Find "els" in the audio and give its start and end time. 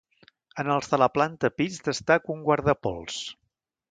0.75-0.87